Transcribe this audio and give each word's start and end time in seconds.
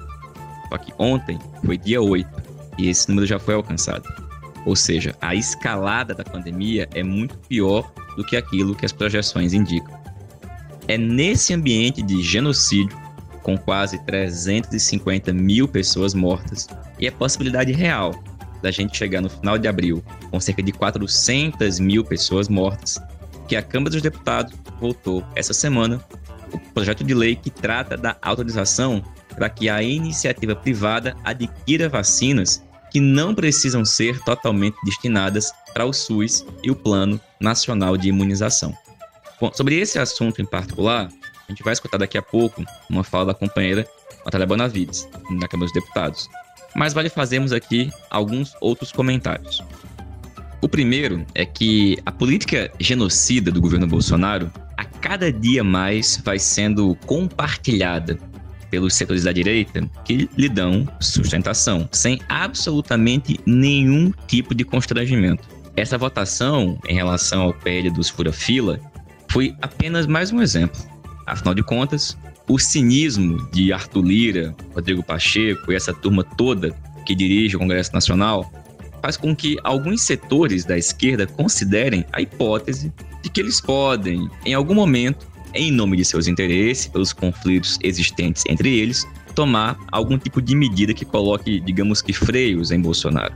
Só 0.69 0.77
que 0.77 0.91
ontem 0.97 1.37
foi 1.63 1.77
dia 1.77 2.01
8 2.01 2.27
e 2.77 2.89
esse 2.89 3.07
número 3.07 3.27
já 3.27 3.37
foi 3.37 3.53
alcançado. 3.53 4.07
Ou 4.65 4.75
seja, 4.75 5.15
a 5.21 5.35
escalada 5.35 6.13
da 6.13 6.23
pandemia 6.23 6.87
é 6.93 7.03
muito 7.03 7.37
pior 7.47 7.91
do 8.15 8.23
que 8.23 8.35
aquilo 8.35 8.75
que 8.75 8.85
as 8.85 8.91
projeções 8.91 9.53
indicam. 9.53 9.99
É 10.87 10.97
nesse 10.97 11.53
ambiente 11.53 12.01
de 12.01 12.21
genocídio, 12.21 12.99
com 13.43 13.57
quase 13.57 14.03
350 14.05 15.33
mil 15.33 15.67
pessoas 15.67 16.13
mortas, 16.13 16.67
e 16.99 17.07
a 17.07 17.11
possibilidade 17.11 17.71
real 17.71 18.13
da 18.61 18.71
gente 18.71 18.97
chegar 18.97 19.21
no 19.21 19.29
final 19.29 19.57
de 19.57 19.67
abril 19.67 20.03
com 20.29 20.39
cerca 20.39 20.61
de 20.61 20.71
400 20.71 21.79
mil 21.79 22.03
pessoas 22.03 22.47
mortas, 22.47 23.01
que 23.47 23.55
a 23.55 23.61
Câmara 23.61 23.91
dos 23.91 24.01
Deputados 24.01 24.53
votou 24.79 25.23
essa 25.35 25.53
semana 25.53 26.03
o 26.53 26.59
projeto 26.73 27.03
de 27.03 27.13
lei 27.13 27.35
que 27.35 27.49
trata 27.49 27.97
da 27.97 28.17
autorização 28.21 29.03
para 29.35 29.49
que 29.49 29.69
a 29.69 29.81
iniciativa 29.81 30.55
privada 30.55 31.15
adquira 31.23 31.87
vacinas 31.87 32.63
que 32.91 32.99
não 32.99 33.33
precisam 33.33 33.85
ser 33.85 34.19
totalmente 34.23 34.75
destinadas 34.83 35.53
para 35.73 35.85
o 35.85 35.93
SUS 35.93 36.45
e 36.61 36.69
o 36.69 36.75
Plano 36.75 37.19
Nacional 37.39 37.95
de 37.95 38.09
Imunização. 38.09 38.75
Bom, 39.39 39.51
sobre 39.53 39.79
esse 39.79 39.97
assunto 39.97 40.41
em 40.41 40.45
particular, 40.45 41.07
a 41.07 41.51
gente 41.51 41.63
vai 41.63 41.73
escutar 41.73 41.97
daqui 41.97 42.17
a 42.17 42.21
pouco 42.21 42.63
uma 42.89 43.03
fala 43.03 43.27
da 43.27 43.33
companheira 43.33 43.87
Natália 44.25 44.45
Bonavides, 44.45 45.07
na 45.29 45.47
Câmara 45.47 45.71
dos 45.71 45.73
Deputados. 45.73 46.29
Mas 46.75 46.93
vale 46.93 47.09
fazermos 47.09 47.51
aqui 47.51 47.91
alguns 48.09 48.55
outros 48.61 48.91
comentários. 48.91 49.61
O 50.61 50.69
primeiro 50.69 51.25
é 51.33 51.45
que 51.45 51.97
a 52.05 52.11
política 52.11 52.71
genocida 52.79 53.51
do 53.51 53.59
governo 53.59 53.87
Bolsonaro 53.87 54.51
a 54.77 54.85
cada 54.85 55.31
dia 55.31 55.63
mais 55.63 56.21
vai 56.23 56.37
sendo 56.37 56.95
compartilhada 57.05 58.17
pelos 58.69 58.93
setores 58.93 59.23
da 59.23 59.31
direita 59.31 59.87
que 60.05 60.29
lhe 60.37 60.47
dão 60.47 60.87
sustentação, 60.99 61.89
sem 61.91 62.19
absolutamente 62.29 63.39
nenhum 63.45 64.11
tipo 64.27 64.55
de 64.55 64.63
constrangimento. 64.63 65.47
Essa 65.75 65.97
votação 65.97 66.79
em 66.87 66.93
relação 66.93 67.41
ao 67.41 67.53
PL 67.53 67.89
dos 67.89 68.09
fura-fila 68.09 68.79
foi 69.29 69.55
apenas 69.61 70.05
mais 70.05 70.31
um 70.31 70.41
exemplo. 70.41 70.81
Afinal 71.25 71.53
de 71.53 71.63
contas, 71.63 72.17
o 72.47 72.59
cinismo 72.59 73.49
de 73.51 73.71
Arthur 73.71 74.03
Lira, 74.03 74.55
Rodrigo 74.73 75.03
Pacheco 75.03 75.71
e 75.71 75.75
essa 75.75 75.93
turma 75.93 76.23
toda 76.23 76.75
que 77.05 77.15
dirige 77.15 77.55
o 77.55 77.59
Congresso 77.59 77.93
Nacional 77.93 78.51
faz 79.01 79.17
com 79.17 79.35
que 79.35 79.57
alguns 79.63 80.01
setores 80.01 80.63
da 80.63 80.77
esquerda 80.77 81.25
considerem 81.25 82.05
a 82.11 82.21
hipótese 82.21 82.93
de 83.23 83.29
que 83.29 83.41
eles 83.41 83.59
podem, 83.59 84.29
em 84.45 84.53
algum 84.53 84.75
momento, 84.75 85.27
em 85.53 85.71
nome 85.71 85.97
de 85.97 86.05
seus 86.05 86.27
interesses, 86.27 86.87
pelos 86.87 87.11
conflitos 87.11 87.79
existentes 87.81 88.43
entre 88.47 88.79
eles, 88.79 89.07
tomar 89.33 89.77
algum 89.91 90.17
tipo 90.17 90.41
de 90.41 90.55
medida 90.55 90.93
que 90.93 91.05
coloque, 91.05 91.59
digamos 91.59 92.01
que, 92.01 92.13
freios 92.13 92.71
em 92.71 92.79
Bolsonaro. 92.79 93.33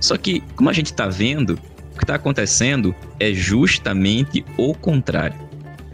Só 0.00 0.16
que, 0.16 0.40
como 0.54 0.70
a 0.70 0.72
gente 0.72 0.86
está 0.86 1.08
vendo, 1.08 1.58
o 1.94 1.98
que 1.98 2.04
está 2.04 2.14
acontecendo 2.14 2.94
é 3.18 3.32
justamente 3.32 4.44
o 4.56 4.74
contrário. 4.74 5.47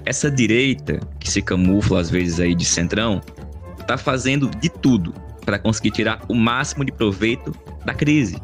Essa 0.05 0.31
direita, 0.31 1.01
que 1.19 1.31
se 1.31 1.41
camufla 1.41 2.01
às 2.01 2.11
vezes 2.11 2.39
aí 2.39 2.55
de 2.55 2.65
centrão, 2.65 3.23
está 3.81 3.97
fazendo 3.97 4.49
de 4.49 4.69
tudo 4.69 5.15
para 5.45 5.59
conseguir 5.59 5.91
tirar 5.91 6.21
o 6.29 6.35
máximo 6.35 6.85
de 6.85 6.93
proveito 6.93 7.55
da 7.85 7.95
crise. 7.95 8.41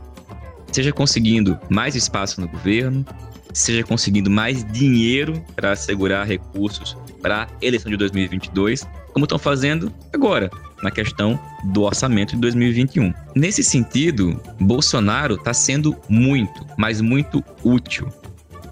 Seja 0.73 0.93
conseguindo 0.93 1.59
mais 1.69 1.95
espaço 1.95 2.41
no 2.41 2.49
governo, 2.49 3.05
seja 3.53 3.83
conseguindo 3.83 4.31
mais 4.31 4.65
dinheiro 4.73 5.43
para 5.57 5.73
assegurar 5.73 6.27
recursos 6.27 6.97
para 7.21 7.45
a 7.45 7.49
eleição 7.61 7.91
de 7.91 7.97
2022, 7.97 8.87
como 9.13 9.25
estão 9.25 9.39
fazendo 9.39 9.93
agora, 10.13 10.51
na 10.83 10.91
questão 10.91 11.39
do 11.65 11.83
orçamento 11.83 12.35
de 12.35 12.41
2021. 12.41 13.13
Nesse 13.35 13.63
sentido, 13.63 14.41
Bolsonaro 14.59 15.35
está 15.35 15.53
sendo 15.53 15.97
muito, 16.09 16.65
mas 16.79 17.01
muito 17.01 17.45
útil. 17.63 18.09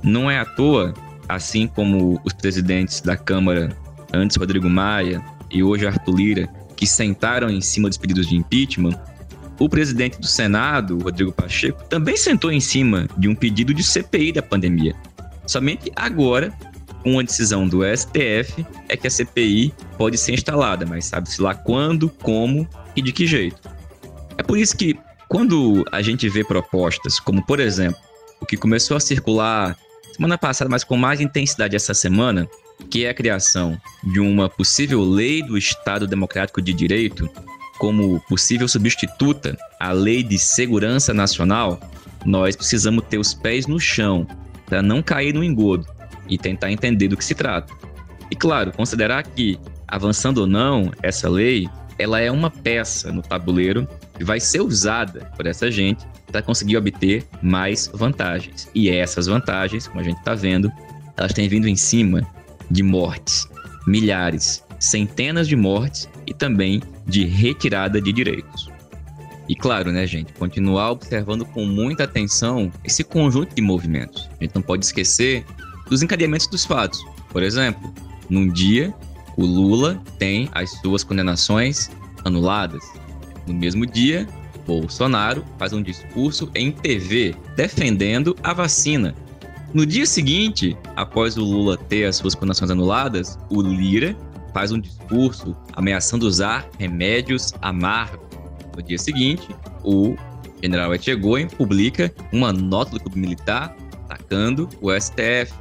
Não 0.03 0.31
é 0.31 0.38
à 0.38 0.44
toa, 0.44 0.94
assim 1.28 1.66
como 1.66 2.21
os 2.25 2.33
presidentes 2.33 3.00
da 3.00 3.16
Câmara, 3.16 3.77
antes 4.12 4.37
Rodrigo 4.37 4.69
Maia 4.69 5.22
e 5.50 5.62
hoje 5.62 5.87
Arthur 5.87 6.16
Lira, 6.16 6.49
que 6.75 6.87
sentaram 6.87 7.50
em 7.50 7.61
cima 7.61 7.89
dos 7.89 7.99
pedidos 7.99 8.27
de 8.27 8.37
impeachment, 8.37 8.99
o 9.59 9.69
presidente 9.69 10.21
do 10.21 10.27
Senado, 10.27 10.99
Rodrigo 10.99 11.33
Pacheco, 11.33 11.83
também 11.84 12.16
sentou 12.16 12.53
em 12.53 12.61
cima 12.61 13.09
de 13.16 13.28
um 13.28 13.34
pedido 13.34 13.75
de 13.75 13.83
CPI 13.83 14.33
da 14.33 14.43
pandemia. 14.43 14.94
Somente 15.47 15.91
agora, 15.97 16.53
com 17.03 17.13
uma 17.13 17.25
decisão 17.25 17.66
do 17.66 17.80
STF, 17.84 18.65
é 18.89 18.97
que 18.97 19.07
a 19.07 19.10
CPI 19.10 19.75
pode 19.97 20.16
ser 20.16 20.34
instalada, 20.34 20.86
mas 20.86 21.07
sabe-se 21.07 21.42
lá 21.42 21.54
quando, 21.54 22.09
como 22.09 22.69
e 22.95 23.03
de 23.03 23.13
que 23.13 23.27
jeito. 23.27 23.69
É 24.36 24.42
por 24.42 24.57
isso 24.57 24.77
que, 24.77 24.97
quando 25.28 25.84
a 25.91 26.01
gente 26.03 26.28
vê 26.28 26.45
propostas, 26.45 27.19
como 27.19 27.45
por 27.45 27.59
exemplo, 27.59 28.01
o 28.41 28.47
que 28.47 28.57
começou 28.57 28.97
a 28.97 29.01
circular 29.01 29.77
semana 30.18 30.36
passada, 30.36 30.68
mas 30.68 30.82
com 30.82 30.97
mais 30.97 31.20
intensidade 31.20 31.76
essa 31.76 31.94
semana, 31.94 32.48
que 32.91 33.04
é 33.04 33.10
a 33.10 33.15
criação 33.15 33.80
de 34.03 34.18
uma 34.18 34.48
possível 34.48 35.00
lei 35.00 35.44
do 35.44 35.56
Estado 35.56 36.09
Democrático 36.09 36.60
de 36.60 36.72
Direito, 36.72 37.30
como 37.78 38.18
possível 38.28 38.66
substituta 38.66 39.56
à 39.78 39.92
Lei 39.92 40.24
de 40.24 40.36
Segurança 40.36 41.15
Nacional, 41.15 41.78
nós 42.24 42.56
precisamos 42.56 43.04
ter 43.09 43.16
os 43.16 43.32
pés 43.32 43.68
no 43.68 43.78
chão 43.78 44.26
para 44.66 44.82
não 44.82 45.00
cair 45.00 45.32
no 45.32 45.44
engodo 45.44 45.86
e 46.28 46.36
tentar 46.36 46.72
entender 46.72 47.06
do 47.06 47.16
que 47.16 47.24
se 47.24 47.36
trata. 47.36 47.72
E 48.28 48.34
claro, 48.34 48.72
considerar 48.72 49.22
que, 49.22 49.56
avançando 49.86 50.38
ou 50.38 50.47
não, 50.48 50.91
essa 51.00 51.28
lei, 51.28 51.68
ela 51.97 52.18
é 52.18 52.28
uma 52.28 52.50
peça 52.50 53.12
no 53.12 53.22
tabuleiro 53.22 53.86
que 54.16 54.24
vai 54.24 54.41
ser 54.41 54.62
usada 54.62 55.30
por 55.36 55.47
essa 55.47 55.70
gente 55.70 56.04
para 56.30 56.42
conseguir 56.42 56.77
obter 56.77 57.25
mais 57.42 57.91
vantagens. 57.92 58.69
E 58.75 58.91
essas 58.91 59.27
vantagens, 59.27 59.89
como 59.89 60.01
a 60.01 60.04
gente 60.04 60.19
está 60.19 60.34
vendo, 60.34 60.71
elas 61.16 61.33
têm 61.33 61.48
vindo 61.48 61.66
em 61.66 61.77
cima 61.77 62.27
de 62.71 62.83
mortes, 62.83 63.48
milhares, 63.86 64.65
centenas 64.78 65.48
de 65.48 65.57
mortes 65.57 66.09
e 66.27 66.34
também 66.34 66.83
de 67.07 67.25
retirada 67.25 68.01
de 68.01 68.13
direitos. 68.13 68.71
E 69.48 69.57
claro, 69.57 69.91
né, 69.91 70.07
gente, 70.07 70.33
continuar 70.34 70.91
observando 70.91 71.45
com 71.47 71.65
muita 71.65 72.04
atenção 72.04 72.71
esse 72.84 73.03
conjunto 73.03 73.54
de 73.54 73.63
movimentos. 73.63 74.28
A 74.39 74.45
gente 74.45 74.54
não 74.54 74.63
pode 74.63 74.84
esquecer 74.84 75.45
dos 75.89 76.03
encadeamentos 76.03 76.47
dos 76.47 76.66
fatos. 76.66 77.03
Por 77.30 77.42
exemplo, 77.42 77.92
num 78.28 78.47
dia, 78.53 78.92
o 79.36 79.47
Lula 79.47 80.01
tem 80.19 80.51
as 80.53 80.71
suas 80.80 81.03
condenações 81.03 81.91
anuladas. 82.25 82.84
No 83.47 83.54
mesmo 83.54 83.86
dia, 83.86 84.28
Bolsonaro 84.68 85.42
faz 85.59 85.72
um 85.72 85.82
discurso 85.82 86.50
em 86.54 86.70
TV 86.70 87.34
defendendo 87.56 88.36
a 88.42 88.53
vacina. 88.53 89.15
No 89.74 89.84
dia 89.84 90.06
seguinte, 90.06 90.76
após 90.94 91.36
o 91.36 91.42
Lula 91.42 91.76
ter 91.76 92.04
as 92.04 92.16
suas 92.16 92.34
condenações 92.34 92.70
anuladas, 92.70 93.38
o 93.50 93.60
Lira 93.62 94.15
faz 94.53 94.70
um 94.70 94.78
discurso 94.78 95.56
ameaçando 95.74 96.26
usar 96.26 96.68
remédios 96.78 97.53
amargos 97.60 98.28
no 98.78 98.82
dia 98.82 98.97
seguinte, 98.97 99.48
o 99.82 100.16
general 100.62 100.94
Etchegoyen 100.94 101.48
publica 101.48 102.15
uma 102.32 102.53
nota 102.53 102.92
do 102.92 103.00
clube 103.00 103.18
militar 103.18 103.76
atacando 104.04 104.68
o 104.80 104.92
STF. 104.92 105.53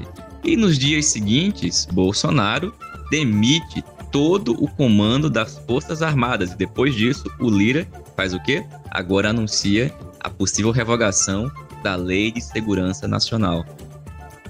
E 0.44 0.56
nos 0.56 0.78
dias 0.78 1.08
seguintes, 1.08 1.88
Bolsonaro 1.92 2.72
demite 3.10 3.84
todo 4.12 4.54
o 4.64 4.70
comando 4.70 5.32
das 5.32 5.58
Forças 5.66 6.04
Armadas. 6.04 6.52
E 6.52 6.58
depois 6.58 6.94
disso, 6.94 7.26
o 7.40 7.50
Lira 7.50 7.88
faz 8.18 8.34
o 8.34 8.40
quê? 8.40 8.66
Agora 8.90 9.30
anuncia 9.30 9.94
a 10.20 10.30
possível 10.30 10.72
revogação 10.72 11.50
da 11.84 11.96
Lei 11.96 12.32
de 12.32 12.42
Segurança 12.42 13.08
Nacional. 13.08 13.64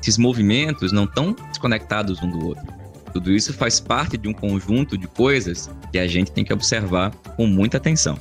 Esses 0.01 0.17
movimentos 0.17 0.93
não 0.93 1.03
estão 1.03 1.33
desconectados 1.49 2.23
um 2.23 2.29
do 2.31 2.47
outro. 2.47 2.65
Tudo 3.11 3.31
isso 3.31 3.53
faz 3.53 3.79
parte 3.79 4.17
de 4.17 4.27
um 4.27 4.33
conjunto 4.33 4.97
de 4.97 5.05
coisas 5.05 5.69
que 5.91 5.99
a 5.99 6.07
gente 6.07 6.31
tem 6.31 6.45
que 6.45 6.53
observar 6.53 7.11
com 7.35 7.45
muita 7.45 7.75
atenção. 7.75 8.17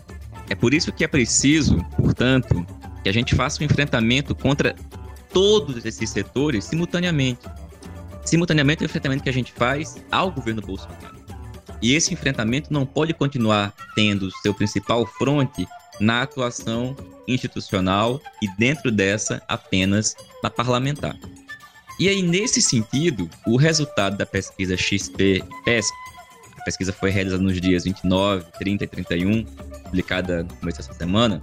É 0.50 0.54
por 0.54 0.74
isso 0.74 0.92
que 0.92 1.04
é 1.04 1.08
preciso, 1.08 1.76
portanto, 1.96 2.66
que 3.02 3.08
a 3.08 3.12
gente 3.12 3.34
faça 3.34 3.62
um 3.62 3.66
enfrentamento 3.66 4.34
contra 4.34 4.74
todos 5.32 5.84
esses 5.84 6.10
setores 6.10 6.64
simultaneamente. 6.64 7.46
Simultaneamente 8.24 8.82
é 8.82 8.84
o 8.84 8.86
enfrentamento 8.86 9.22
que 9.22 9.28
a 9.28 9.32
gente 9.32 9.52
faz 9.52 9.96
ao 10.10 10.32
governo 10.32 10.60
Bolsonaro. 10.60 11.15
E 11.82 11.94
esse 11.94 12.12
enfrentamento 12.12 12.72
não 12.72 12.86
pode 12.86 13.12
continuar 13.12 13.74
tendo 13.94 14.30
seu 14.42 14.54
principal 14.54 15.06
fronte 15.06 15.66
na 16.00 16.22
atuação 16.22 16.96
institucional 17.26 18.20
e 18.42 18.48
dentro 18.56 18.90
dessa 18.90 19.42
apenas 19.48 20.14
na 20.42 20.50
parlamentar. 20.50 21.16
E 21.98 22.08
aí, 22.08 22.22
nesse 22.22 22.60
sentido, 22.60 23.28
o 23.46 23.56
resultado 23.56 24.16
da 24.16 24.26
pesquisa 24.26 24.76
XP 24.76 25.42
PESP, 25.64 25.96
a 26.58 26.64
pesquisa 26.64 26.92
foi 26.92 27.10
realizada 27.10 27.42
nos 27.42 27.58
dias 27.60 27.84
29, 27.84 28.44
30 28.58 28.84
e 28.84 28.86
31, 28.86 29.44
publicada 29.84 30.42
no 30.42 30.54
começo 30.56 30.78
dessa 30.78 30.92
semana, 30.92 31.42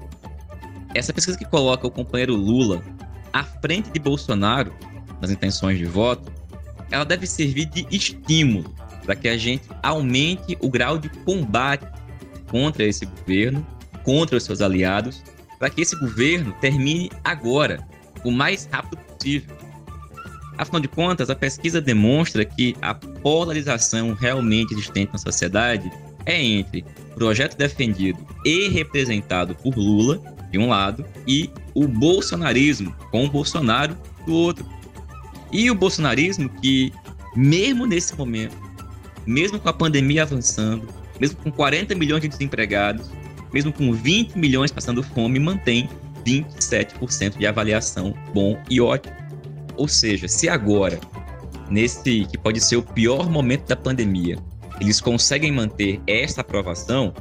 essa 0.94 1.12
pesquisa 1.12 1.38
que 1.38 1.46
coloca 1.46 1.88
o 1.88 1.92
companheiro 1.92 2.36
Lula 2.36 2.84
à 3.32 3.44
frente 3.44 3.90
de 3.90 4.00
Bolsonaro 4.00 4.72
nas 5.20 5.32
intenções 5.32 5.80
de 5.80 5.86
voto, 5.86 6.32
ela 6.92 7.04
deve 7.04 7.26
servir 7.26 7.66
de 7.66 7.88
estímulo 7.90 8.76
para 9.06 9.16
que 9.16 9.28
a 9.28 9.38
gente 9.38 9.64
aumente 9.82 10.58
o 10.62 10.70
grau 10.70 10.98
de 10.98 11.10
combate 11.10 11.86
contra 12.50 12.84
esse 12.84 13.06
governo, 13.06 13.66
contra 14.04 14.38
os 14.38 14.44
seus 14.44 14.62
aliados, 14.62 15.24
para 15.60 15.70
que 15.70 15.82
esse 15.82 15.96
governo 16.00 16.54
termine 16.60 17.12
agora, 17.24 17.86
o 18.24 18.32
mais 18.32 18.68
rápido 18.72 18.98
possível. 19.02 19.56
Afinal 20.58 20.82
de 20.82 20.88
contas, 20.88 21.30
a 21.30 21.36
pesquisa 21.36 21.82
demonstra 21.82 22.46
que 22.46 22.76
a 22.82 22.94
polarização 22.94 24.14
realmente 24.14 24.74
existente 24.74 25.12
na 25.12 25.18
sociedade 25.18 25.92
é 26.26 26.42
entre 26.42 26.86
projeto 27.16 27.58
defendido 27.58 28.20
e 28.46 28.70
representado 28.70 29.56
por 29.56 29.76
Lula, 29.76 30.22
de 30.52 30.58
um 30.58 30.70
lado, 30.70 31.04
e 31.28 31.50
o 31.74 31.88
bolsonarismo, 31.88 32.96
com 33.10 33.26
o 33.26 33.30
Bolsonaro, 33.30 33.98
do 34.26 34.34
outro. 34.34 34.66
E 35.52 35.70
o 35.72 35.76
bolsonarismo 35.76 36.50
que, 36.62 36.94
mesmo 37.36 37.86
nesse 37.86 38.16
momento, 38.16 38.56
mesmo 39.26 39.60
com 39.60 39.70
a 39.70 39.74
pandemia 39.74 40.24
avançando, 40.24 40.88
mesmo 41.20 41.38
com 41.38 41.52
40 41.52 41.96
milhões 41.96 42.22
de 42.22 42.28
desempregados, 42.28 43.10
mesmo 43.54 43.72
com 43.72 43.94
20 43.94 44.38
milhões 44.38 44.72
passando 44.72 45.04
fome, 45.04 45.40
mantém 45.40 45.90
27% 46.26 47.38
de 47.38 47.46
avaliação 47.46 48.14
bom 48.34 48.62
e 48.70 48.82
ótimo. 48.82 49.16
Ou 49.76 49.88
seja, 49.88 50.28
se 50.28 50.50
agora, 50.50 51.00
nesse 51.70 52.26
que 52.26 52.38
pode 52.38 52.60
ser 52.60 52.78
o 52.78 52.84
pior 52.84 53.30
momento 53.30 53.68
da 53.68 53.76
pandemia, 53.76 54.38
eles 54.80 55.00
conseguem 55.00 55.52
manter 55.52 56.02
essa 56.08 56.42
aprovação 56.42 57.14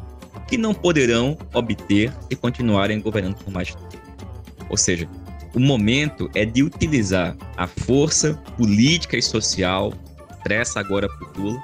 que 0.48 0.56
não 0.56 0.74
poderão 0.74 1.36
obter 1.54 2.12
se 2.28 2.36
continuarem 2.36 3.00
governando 3.00 3.36
por 3.36 3.52
mais 3.52 3.74
tempo. 3.74 4.02
Ou 4.68 4.76
seja, 4.76 5.08
o 5.54 5.60
momento 5.60 6.30
é 6.34 6.44
de 6.44 6.62
utilizar 6.62 7.36
a 7.56 7.66
força 7.66 8.34
política 8.56 9.16
e 9.16 9.22
social 9.22 9.92
pressa 10.42 10.80
agora 10.80 11.08
por 11.08 11.36
Lula, 11.36 11.62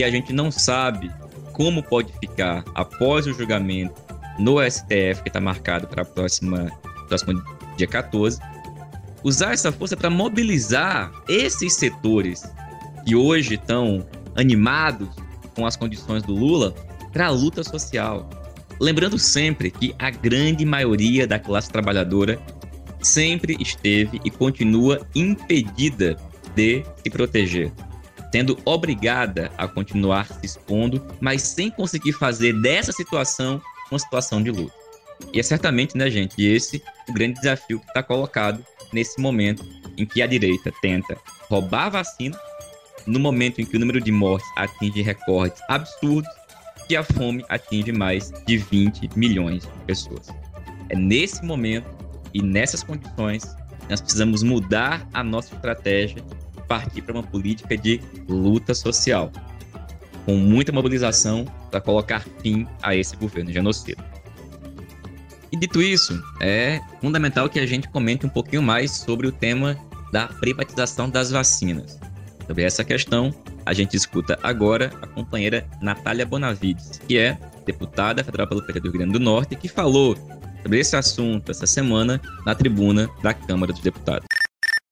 que 0.00 0.04
a 0.04 0.10
gente 0.10 0.32
não 0.32 0.50
sabe 0.50 1.10
como 1.52 1.82
pode 1.82 2.10
ficar 2.20 2.64
após 2.74 3.26
o 3.26 3.34
julgamento 3.34 3.92
no 4.38 4.56
STF, 4.58 5.22
que 5.22 5.28
está 5.28 5.42
marcado 5.42 5.86
para 5.86 6.00
a 6.00 6.04
próxima, 6.06 6.72
próximo 7.06 7.44
dia 7.76 7.86
14, 7.86 8.40
usar 9.22 9.52
essa 9.52 9.70
força 9.70 9.98
para 9.98 10.08
mobilizar 10.08 11.12
esses 11.28 11.74
setores 11.74 12.50
que 13.04 13.14
hoje 13.14 13.56
estão 13.56 14.06
animados 14.36 15.10
com 15.54 15.66
as 15.66 15.76
condições 15.76 16.22
do 16.22 16.32
Lula 16.32 16.74
para 17.12 17.26
a 17.26 17.30
luta 17.30 17.62
social. 17.62 18.26
Lembrando 18.80 19.18
sempre 19.18 19.70
que 19.70 19.94
a 19.98 20.08
grande 20.08 20.64
maioria 20.64 21.26
da 21.26 21.38
classe 21.38 21.70
trabalhadora 21.70 22.40
sempre 23.02 23.54
esteve 23.60 24.18
e 24.24 24.30
continua 24.30 25.06
impedida 25.14 26.16
de 26.56 26.86
se 27.02 27.10
proteger, 27.10 27.70
sendo 28.32 28.58
obrigada 28.64 29.50
a 29.58 29.66
continuar 29.66 30.26
se 30.26 30.46
expondo, 30.46 31.04
mas 31.20 31.42
sem 31.42 31.70
conseguir 31.70 32.12
fazer 32.12 32.52
dessa 32.60 32.92
situação 32.92 33.60
uma 33.90 33.98
situação 33.98 34.42
de 34.42 34.50
luta. 34.50 34.74
E 35.32 35.40
é 35.40 35.42
certamente, 35.42 35.96
né, 35.96 36.10
gente, 36.10 36.42
esse 36.42 36.82
o 37.08 37.12
grande 37.12 37.40
desafio 37.40 37.80
que 37.80 37.86
está 37.86 38.02
colocado 38.02 38.64
nesse 38.92 39.20
momento 39.20 39.64
em 39.96 40.06
que 40.06 40.22
a 40.22 40.26
direita 40.26 40.72
tenta 40.80 41.16
roubar 41.48 41.86
a 41.86 41.90
vacina 41.90 42.38
no 43.06 43.18
momento 43.18 43.60
em 43.60 43.66
que 43.66 43.76
o 43.76 43.80
número 43.80 44.00
de 44.00 44.12
mortes 44.12 44.48
atinge 44.56 45.02
recordes 45.02 45.60
absurdos 45.68 46.30
e 46.88 46.96
a 46.96 47.04
fome 47.04 47.44
atinge 47.48 47.92
mais 47.92 48.32
de 48.46 48.56
20 48.56 49.10
milhões 49.16 49.62
de 49.62 49.84
pessoas. 49.86 50.28
É 50.88 50.96
nesse 50.96 51.44
momento 51.44 51.88
e 52.34 52.42
nessas 52.42 52.82
condições 52.82 53.42
nós 53.88 54.00
precisamos 54.00 54.42
mudar 54.42 55.08
a 55.12 55.22
nossa 55.22 55.54
estratégia 55.54 56.22
partir 56.70 57.02
para 57.02 57.12
uma 57.12 57.22
política 57.24 57.76
de 57.76 58.00
luta 58.28 58.72
social, 58.74 59.32
com 60.24 60.36
muita 60.36 60.70
mobilização 60.70 61.44
para 61.68 61.80
colocar 61.80 62.24
fim 62.40 62.64
a 62.80 62.94
esse 62.94 63.16
governo 63.16 63.52
genocida. 63.52 64.04
E 65.50 65.56
dito 65.56 65.82
isso, 65.82 66.22
é 66.40 66.80
fundamental 67.00 67.48
que 67.48 67.58
a 67.58 67.66
gente 67.66 67.88
comente 67.88 68.24
um 68.24 68.28
pouquinho 68.28 68.62
mais 68.62 68.92
sobre 68.92 69.26
o 69.26 69.32
tema 69.32 69.76
da 70.12 70.28
privatização 70.28 71.10
das 71.10 71.32
vacinas. 71.32 71.98
Sobre 72.46 72.62
essa 72.62 72.84
questão, 72.84 73.34
a 73.66 73.72
gente 73.72 73.96
escuta 73.96 74.38
agora 74.40 74.92
a 75.02 75.08
companheira 75.08 75.66
Natália 75.82 76.24
Bonavides, 76.24 77.00
que 77.08 77.18
é 77.18 77.36
deputada 77.66 78.22
federal 78.22 78.46
pelo 78.46 78.62
PT 78.62 78.78
do 78.78 78.90
Rio 78.90 78.98
Grande 78.98 79.12
do 79.14 79.20
Norte, 79.20 79.56
que 79.56 79.66
falou 79.66 80.16
sobre 80.62 80.78
esse 80.78 80.94
assunto 80.94 81.50
essa 81.50 81.66
semana 81.66 82.20
na 82.46 82.54
tribuna 82.54 83.10
da 83.24 83.34
Câmara 83.34 83.72
dos 83.72 83.82
Deputados. 83.82 84.29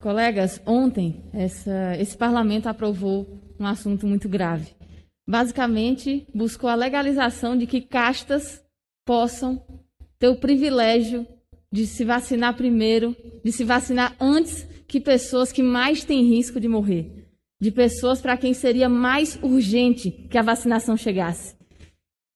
Colegas, 0.00 0.60
ontem 0.64 1.24
essa, 1.32 1.96
esse 1.98 2.16
parlamento 2.16 2.68
aprovou 2.68 3.40
um 3.58 3.66
assunto 3.66 4.06
muito 4.06 4.28
grave. 4.28 4.72
Basicamente, 5.28 6.26
buscou 6.34 6.70
a 6.70 6.74
legalização 6.74 7.56
de 7.56 7.66
que 7.66 7.80
castas 7.80 8.64
possam 9.04 9.62
ter 10.18 10.28
o 10.28 10.36
privilégio 10.36 11.26
de 11.70 11.86
se 11.86 12.04
vacinar 12.04 12.56
primeiro, 12.56 13.14
de 13.44 13.52
se 13.52 13.64
vacinar 13.64 14.16
antes 14.20 14.66
que 14.86 15.00
pessoas 15.00 15.52
que 15.52 15.62
mais 15.62 16.04
têm 16.04 16.22
risco 16.22 16.58
de 16.58 16.68
morrer 16.68 17.18
de 17.60 17.70
pessoas 17.70 18.20
para 18.20 18.36
quem 18.36 18.54
seria 18.54 18.88
mais 18.88 19.38
urgente 19.42 20.10
que 20.10 20.38
a 20.38 20.42
vacinação 20.42 20.96
chegasse. 20.96 21.56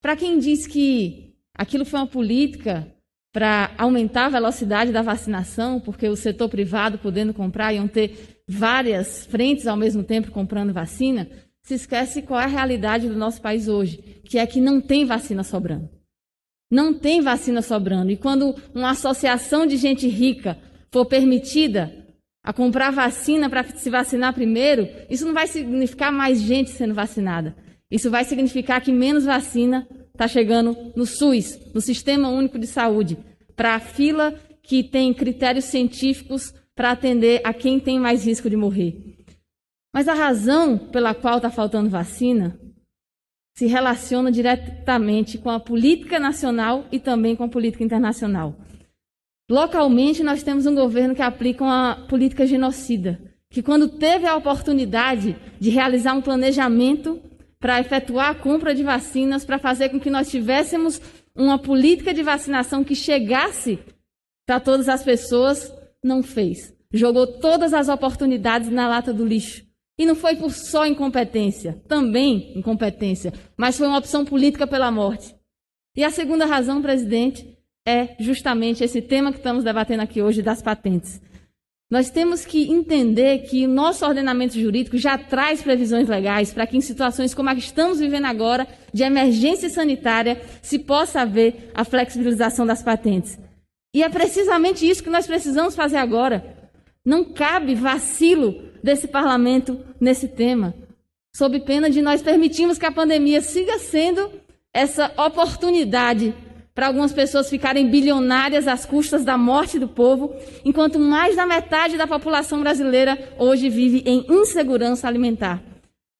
Para 0.00 0.16
quem 0.16 0.38
diz 0.38 0.66
que 0.66 1.34
aquilo 1.54 1.84
foi 1.84 2.00
uma 2.00 2.06
política 2.06 2.92
para 3.32 3.70
aumentar 3.78 4.26
a 4.26 4.30
velocidade 4.30 4.92
da 4.92 5.00
vacinação, 5.00 5.80
porque 5.80 6.06
o 6.06 6.16
setor 6.16 6.50
privado 6.50 6.98
podendo 6.98 7.32
comprar 7.32 7.72
iam 7.72 7.88
ter 7.88 8.42
várias 8.46 9.24
frentes 9.26 9.66
ao 9.66 9.76
mesmo 9.76 10.04
tempo 10.04 10.30
comprando 10.30 10.72
vacina, 10.72 11.28
se 11.62 11.74
esquece 11.74 12.22
qual 12.22 12.40
é 12.40 12.44
a 12.44 12.48
realidade 12.48 13.08
do 13.08 13.16
nosso 13.16 13.40
país 13.40 13.68
hoje, 13.68 13.96
que 14.24 14.38
é 14.38 14.46
que 14.46 14.60
não 14.60 14.80
tem 14.80 15.06
vacina 15.06 15.42
sobrando. 15.42 15.88
Não 16.70 16.92
tem 16.92 17.20
vacina 17.20 17.62
sobrando. 17.62 18.10
E 18.10 18.16
quando 18.16 18.54
uma 18.74 18.90
associação 18.90 19.66
de 19.66 19.76
gente 19.76 20.08
rica 20.08 20.58
for 20.90 21.06
permitida 21.06 21.94
a 22.42 22.52
comprar 22.52 22.90
vacina 22.90 23.48
para 23.48 23.62
se 23.64 23.88
vacinar 23.88 24.34
primeiro, 24.34 24.88
isso 25.08 25.24
não 25.24 25.32
vai 25.32 25.46
significar 25.46 26.12
mais 26.12 26.40
gente 26.40 26.70
sendo 26.70 26.94
vacinada. 26.94 27.54
Isso 27.90 28.10
vai 28.10 28.24
significar 28.24 28.80
que 28.80 28.90
menos 28.90 29.24
vacina 29.24 29.86
está 30.12 30.28
chegando 30.28 30.76
no 30.94 31.06
SUS, 31.06 31.58
no 31.74 31.80
Sistema 31.80 32.28
Único 32.28 32.58
de 32.58 32.66
Saúde, 32.66 33.18
para 33.56 33.74
a 33.74 33.80
fila 33.80 34.32
que 34.62 34.84
tem 34.84 35.12
critérios 35.12 35.64
científicos 35.66 36.54
para 36.74 36.92
atender 36.92 37.40
a 37.44 37.52
quem 37.52 37.80
tem 37.80 37.98
mais 37.98 38.24
risco 38.24 38.48
de 38.48 38.56
morrer. 38.56 39.16
Mas 39.94 40.08
a 40.08 40.14
razão 40.14 40.78
pela 40.78 41.14
qual 41.14 41.36
está 41.36 41.50
faltando 41.50 41.90
vacina 41.90 42.58
se 43.54 43.66
relaciona 43.66 44.32
diretamente 44.32 45.36
com 45.36 45.50
a 45.50 45.60
política 45.60 46.18
nacional 46.18 46.86
e 46.90 46.98
também 46.98 47.36
com 47.36 47.44
a 47.44 47.48
política 47.48 47.84
internacional. 47.84 48.56
Localmente, 49.50 50.22
nós 50.22 50.42
temos 50.42 50.64
um 50.64 50.74
governo 50.74 51.14
que 51.14 51.20
aplica 51.20 51.62
uma 51.62 52.06
política 52.08 52.46
genocida, 52.46 53.20
que 53.50 53.62
quando 53.62 53.86
teve 53.86 54.26
a 54.26 54.36
oportunidade 54.36 55.36
de 55.60 55.68
realizar 55.68 56.14
um 56.14 56.22
planejamento 56.22 57.20
para 57.62 57.78
efetuar 57.78 58.30
a 58.30 58.34
compra 58.34 58.74
de 58.74 58.82
vacinas, 58.82 59.44
para 59.44 59.56
fazer 59.56 59.88
com 59.88 60.00
que 60.00 60.10
nós 60.10 60.28
tivéssemos 60.28 61.00
uma 61.32 61.60
política 61.60 62.12
de 62.12 62.20
vacinação 62.20 62.82
que 62.82 62.96
chegasse 62.96 63.78
para 64.44 64.58
todas 64.58 64.88
as 64.88 65.04
pessoas, 65.04 65.72
não 66.02 66.24
fez. 66.24 66.74
Jogou 66.92 67.24
todas 67.24 67.72
as 67.72 67.88
oportunidades 67.88 68.68
na 68.68 68.88
lata 68.88 69.14
do 69.14 69.24
lixo. 69.24 69.64
E 69.96 70.04
não 70.04 70.16
foi 70.16 70.34
por 70.34 70.50
só 70.50 70.84
incompetência, 70.84 71.80
também 71.86 72.52
incompetência, 72.58 73.32
mas 73.56 73.78
foi 73.78 73.86
uma 73.86 73.98
opção 73.98 74.24
política 74.24 74.66
pela 74.66 74.90
morte. 74.90 75.32
E 75.96 76.02
a 76.02 76.10
segunda 76.10 76.44
razão, 76.44 76.82
presidente, 76.82 77.56
é 77.86 78.16
justamente 78.18 78.82
esse 78.82 79.00
tema 79.00 79.30
que 79.30 79.38
estamos 79.38 79.62
debatendo 79.62 80.02
aqui 80.02 80.20
hoje 80.20 80.42
das 80.42 80.60
patentes. 80.60 81.22
Nós 81.92 82.08
temos 82.08 82.46
que 82.46 82.72
entender 82.72 83.40
que 83.40 83.66
o 83.66 83.68
nosso 83.68 84.06
ordenamento 84.06 84.58
jurídico 84.58 84.96
já 84.96 85.18
traz 85.18 85.60
previsões 85.60 86.08
legais 86.08 86.50
para 86.50 86.66
que 86.66 86.74
em 86.74 86.80
situações 86.80 87.34
como 87.34 87.50
a 87.50 87.54
que 87.54 87.60
estamos 87.60 88.00
vivendo 88.00 88.24
agora, 88.24 88.66
de 88.94 89.02
emergência 89.02 89.68
sanitária, 89.68 90.40
se 90.62 90.78
possa 90.78 91.20
haver 91.20 91.70
a 91.74 91.84
flexibilização 91.84 92.64
das 92.64 92.82
patentes. 92.82 93.38
E 93.94 94.02
é 94.02 94.08
precisamente 94.08 94.88
isso 94.88 95.02
que 95.02 95.10
nós 95.10 95.26
precisamos 95.26 95.76
fazer 95.76 95.98
agora. 95.98 96.70
Não 97.04 97.24
cabe 97.24 97.74
vacilo 97.74 98.70
desse 98.82 99.06
parlamento 99.06 99.78
nesse 100.00 100.28
tema, 100.28 100.72
sob 101.36 101.60
pena 101.60 101.90
de 101.90 102.00
nós 102.00 102.22
permitirmos 102.22 102.78
que 102.78 102.86
a 102.86 102.90
pandemia 102.90 103.42
siga 103.42 103.78
sendo 103.78 104.32
essa 104.72 105.12
oportunidade 105.18 106.34
para 106.74 106.86
algumas 106.86 107.12
pessoas 107.12 107.50
ficarem 107.50 107.90
bilionárias 107.90 108.66
às 108.66 108.86
custas 108.86 109.24
da 109.24 109.36
morte 109.36 109.78
do 109.78 109.88
povo, 109.88 110.34
enquanto 110.64 110.98
mais 110.98 111.36
da 111.36 111.46
metade 111.46 111.96
da 111.96 112.06
população 112.06 112.60
brasileira 112.60 113.18
hoje 113.38 113.68
vive 113.68 114.02
em 114.06 114.24
insegurança 114.28 115.06
alimentar. 115.06 115.62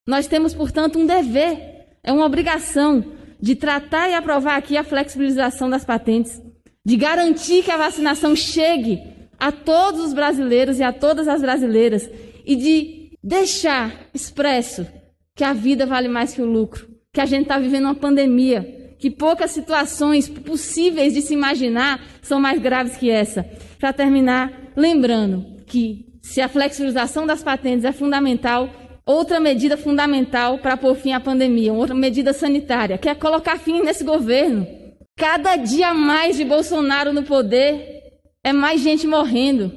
Nós 0.07 0.27
temos, 0.27 0.53
portanto, 0.53 0.99
um 0.99 1.07
dever, 1.07 1.87
é 2.03 2.13
uma 2.13 2.27
obrigação 2.27 3.05
de 3.41 3.55
tratar 3.57 4.09
e 4.09 4.15
aprovar 4.15 4.57
aqui 4.57 4.77
a 4.77 4.85
flexibilização 4.85 5.71
das 5.71 5.85
patentes, 5.85 6.41
de 6.85 6.97
garantir 6.97 7.63
que 7.63 7.71
a 7.71 7.77
vacinação 7.77 8.37
chegue 8.37 9.01
a 9.39 9.51
todos 9.51 10.01
os 10.01 10.13
brasileiros 10.13 10.79
e 10.79 10.83
a 10.83 10.93
todas 10.93 11.27
as 11.29 11.41
brasileiras 11.41 12.09
e 12.45 12.55
de 12.57 13.19
deixar 13.23 14.09
expresso 14.13 14.87
que 15.35 15.45
a 15.45 15.53
vida 15.53 15.87
vale 15.87 16.09
mais 16.09 16.35
que 16.35 16.43
o 16.43 16.47
lucro, 16.47 16.89
que 17.13 17.21
a 17.21 17.27
gente 17.27 17.43
está 17.43 17.59
vivendo 17.59 17.85
uma 17.85 17.95
pandemia, 17.95 18.82
que 19.03 19.11
poucas 19.11 19.51
situações 19.51 20.29
possíveis 20.29 21.13
de 21.13 21.23
se 21.23 21.35
imaginar 21.35 22.01
são 22.23 22.39
mais 22.39 22.63
graves 22.63 22.97
que 22.97 23.11
essa. 23.11 23.45
Para 23.77 23.93
terminar, 23.93 24.71
lembrando 24.77 25.45
que 25.67 26.07
se 26.23 26.41
a 26.41 26.49
flexibilização 26.49 27.27
das 27.27 27.43
patentes 27.43 27.85
é 27.85 27.91
fundamental, 27.91 28.71
outra 29.05 29.41
medida 29.41 29.77
fundamental 29.77 30.61
para 30.61 30.77
pôr 30.77 30.95
fim 30.95 31.13
à 31.13 31.19
pandemia, 31.19 31.73
outra 31.73 31.97
medida 31.97 32.33
sanitária, 32.33 32.97
que 32.97 33.09
é 33.09 33.15
colocar 33.17 33.59
fim 33.59 33.83
nesse 33.83 34.05
governo. 34.05 34.69
Cada 35.17 35.57
dia 35.57 35.93
mais 35.93 36.37
de 36.37 36.45
Bolsonaro 36.45 37.13
no 37.13 37.25
poder 37.25 38.05
é 38.45 38.53
mais 38.53 38.81
gente 38.83 39.05
morrendo. 39.05 39.73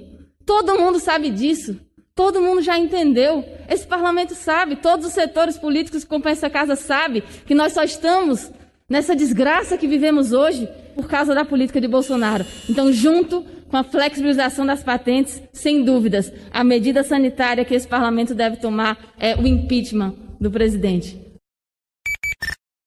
Todo 0.46 0.78
mundo 0.78 1.00
sabe 1.00 1.32
disso. 1.32 1.80
Todo 2.14 2.44
mundo 2.44 2.62
já 2.62 2.78
entendeu. 2.78 3.44
Esse 3.68 3.88
parlamento 3.88 4.36
sabe, 4.36 4.76
todos 4.76 5.08
os 5.08 5.14
setores 5.14 5.58
políticos 5.58 6.04
que 6.04 6.10
compõem 6.12 6.34
essa 6.34 6.48
casa 6.48 6.76
sabem 6.76 7.24
que 7.48 7.56
nós 7.56 7.74
só 7.74 7.84
estamos 7.84 8.52
nessa 8.90 9.16
desgraça 9.16 9.78
que 9.78 9.88
vivemos 9.88 10.32
hoje 10.32 10.68
por 10.94 11.08
causa 11.08 11.34
da 11.34 11.44
política 11.44 11.82
de 11.82 11.88
Bolsonaro. 11.88 12.46
Então, 12.70 12.92
junto 12.92 13.44
com 13.70 13.78
a 13.78 13.84
flexibilização 13.84 14.66
das 14.66 14.84
patentes, 14.84 15.42
sem 15.52 15.84
dúvidas, 15.84 16.32
a 16.52 16.64
medida 16.64 17.04
sanitária 17.04 17.66
que 17.66 17.74
esse 17.74 17.88
parlamento 17.88 18.34
deve 18.36 18.58
tomar 18.58 19.14
é 19.18 19.36
o 19.36 19.46
impeachment 19.46 20.16
do 20.40 20.52
presidente. 20.52 21.20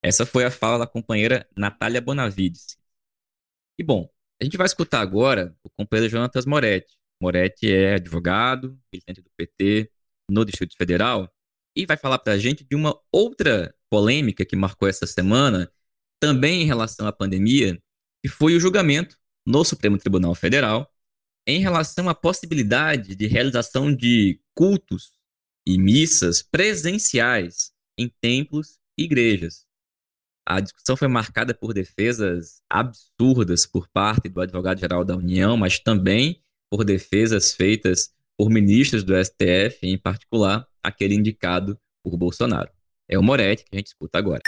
Essa 0.02 0.24
foi 0.24 0.44
a 0.44 0.50
fala 0.50 0.78
da 0.78 0.86
companheira 0.86 1.46
Natália 1.56 2.00
Bonavides. 2.00 2.78
E 3.78 3.84
bom, 3.84 4.08
a 4.40 4.44
gente 4.44 4.56
vai 4.56 4.66
escutar 4.66 5.00
agora 5.00 5.54
o 5.62 5.70
companheiro 5.70 6.10
Jonatas 6.10 6.46
Moretti. 6.46 6.96
Moretti 7.20 7.72
é 7.72 7.94
advogado, 7.94 8.78
militante 8.92 9.20
do 9.20 9.30
PT 9.36 9.90
no 10.30 10.44
Distrito 10.44 10.76
Federal 10.76 11.28
e 11.76 11.84
vai 11.84 11.96
falar 11.96 12.18
para 12.18 12.34
a 12.34 12.38
gente 12.38 12.64
de 12.64 12.76
uma 12.76 12.98
outra 13.10 13.74
polêmica 13.90 14.44
que 14.44 14.56
marcou 14.56 14.88
essa 14.88 15.06
semana 15.06 15.70
também 16.20 16.62
em 16.62 16.66
relação 16.66 17.06
à 17.06 17.12
pandemia, 17.12 17.80
que 18.22 18.28
foi 18.28 18.54
o 18.56 18.60
julgamento 18.60 19.16
no 19.46 19.64
Supremo 19.64 19.98
Tribunal 19.98 20.34
Federal 20.34 20.90
em 21.46 21.60
relação 21.60 22.08
à 22.08 22.14
possibilidade 22.14 23.14
de 23.14 23.26
realização 23.26 23.94
de 23.94 24.38
cultos 24.54 25.12
e 25.66 25.78
missas 25.78 26.42
presenciais 26.42 27.72
em 27.96 28.12
templos 28.20 28.78
e 28.98 29.04
igrejas. 29.04 29.66
A 30.46 30.60
discussão 30.60 30.96
foi 30.96 31.08
marcada 31.08 31.54
por 31.54 31.72
defesas 31.74 32.62
absurdas 32.70 33.66
por 33.66 33.88
parte 33.88 34.28
do 34.28 34.40
advogado-geral 34.40 35.04
da 35.04 35.16
União, 35.16 35.56
mas 35.56 35.78
também 35.78 36.42
por 36.70 36.84
defesas 36.84 37.52
feitas 37.52 38.14
por 38.36 38.50
ministros 38.50 39.02
do 39.02 39.14
STF, 39.14 39.78
em 39.82 39.98
particular 39.98 40.66
aquele 40.82 41.14
indicado 41.14 41.78
por 42.02 42.16
Bolsonaro. 42.16 42.70
É 43.08 43.18
o 43.18 43.22
Moretti 43.22 43.64
que 43.64 43.74
a 43.74 43.78
gente 43.78 43.88
escuta 43.88 44.18
agora. 44.18 44.42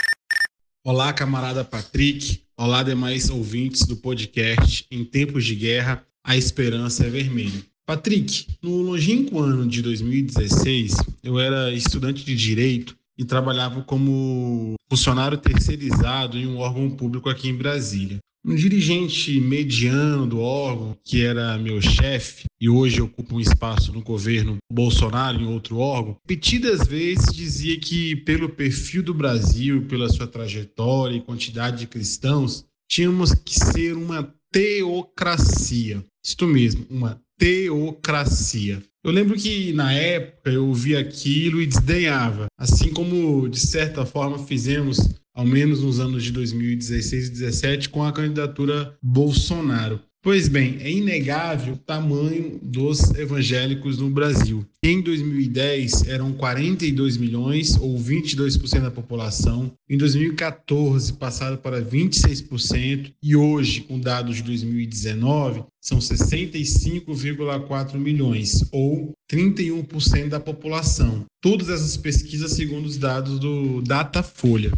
Olá, 0.83 1.13
camarada 1.13 1.63
Patrick. 1.63 2.41
Olá, 2.57 2.81
demais 2.81 3.29
ouvintes 3.29 3.85
do 3.85 3.95
podcast 3.95 4.83
Em 4.89 5.05
Tempos 5.05 5.45
de 5.45 5.53
Guerra, 5.53 6.03
a 6.23 6.35
Esperança 6.35 7.05
é 7.05 7.09
Vermelha. 7.09 7.63
Patrick, 7.85 8.47
no 8.63 8.81
longínquo 8.81 9.39
ano 9.39 9.67
de 9.67 9.79
2016, 9.83 10.95
eu 11.21 11.39
era 11.39 11.71
estudante 11.71 12.25
de 12.25 12.35
Direito 12.35 12.97
e 13.15 13.23
trabalhava 13.23 13.83
como 13.83 14.73
funcionário 14.89 15.37
terceirizado 15.37 16.35
em 16.35 16.47
um 16.47 16.57
órgão 16.57 16.89
público 16.89 17.29
aqui 17.29 17.47
em 17.47 17.55
Brasília. 17.55 18.17
Um 18.43 18.55
dirigente 18.55 19.39
mediano 19.39 20.25
do 20.25 20.39
órgão, 20.39 20.97
que 21.03 21.23
era 21.23 21.59
meu 21.59 21.79
chefe 21.79 22.45
e 22.59 22.67
hoje 22.67 22.99
ocupa 22.99 23.35
um 23.35 23.39
espaço 23.39 23.93
no 23.93 24.01
governo 24.01 24.57
Bolsonaro 24.71 25.39
em 25.39 25.45
outro 25.45 25.77
órgão, 25.77 26.17
repetidas 26.27 26.87
vezes 26.87 27.31
dizia 27.31 27.79
que, 27.79 28.15
pelo 28.15 28.49
perfil 28.49 29.03
do 29.03 29.13
Brasil, 29.13 29.85
pela 29.85 30.09
sua 30.09 30.25
trajetória 30.25 31.17
e 31.17 31.21
quantidade 31.21 31.81
de 31.81 31.87
cristãos, 31.87 32.65
tínhamos 32.89 33.31
que 33.31 33.53
ser 33.53 33.95
uma 33.95 34.33
teocracia. 34.51 36.03
Isto 36.25 36.47
mesmo, 36.47 36.87
uma 36.89 37.21
teocracia. 37.37 38.81
Eu 39.03 39.11
lembro 39.11 39.35
que 39.35 39.71
na 39.73 39.93
época 39.93 40.51
eu 40.51 40.67
ouvia 40.67 40.99
aquilo 40.99 41.61
e 41.61 41.65
desdenhava, 41.65 42.45
assim 42.57 42.91
como 42.91 43.47
de 43.47 43.59
certa 43.59 44.05
forma 44.05 44.37
fizemos 44.39 44.97
ao 45.33 45.45
menos 45.45 45.81
nos 45.81 45.99
anos 45.99 46.23
de 46.23 46.31
2016 46.31 47.11
e 47.11 47.29
2017, 47.29 47.89
com 47.89 48.03
a 48.03 48.11
candidatura 48.11 48.95
Bolsonaro. 49.01 49.99
Pois 50.23 50.47
bem, 50.47 50.77
é 50.81 50.91
inegável 50.91 51.73
o 51.73 51.77
tamanho 51.77 52.59
dos 52.61 53.09
evangélicos 53.15 53.97
no 53.97 54.07
Brasil. 54.07 54.63
Em 54.83 55.01
2010 55.01 56.07
eram 56.07 56.31
42 56.33 57.17
milhões, 57.17 57.75
ou 57.77 57.97
22% 57.97 58.81
da 58.81 58.91
população. 58.91 59.73
Em 59.89 59.97
2014 59.97 61.13
passaram 61.13 61.57
para 61.57 61.81
26%. 61.81 63.11
E 63.23 63.35
hoje, 63.35 63.81
com 63.81 63.99
dados 63.99 64.35
de 64.35 64.43
2019, 64.43 65.63
são 65.81 65.97
65,4 65.97 67.97
milhões, 67.97 68.63
ou 68.71 69.13
31% 69.27 70.29
da 70.29 70.39
população. 70.39 71.25
Todas 71.41 71.67
essas 71.67 71.97
pesquisas 71.97 72.51
segundo 72.51 72.85
os 72.85 72.97
dados 72.97 73.39
do 73.39 73.81
Datafolha. 73.81 74.71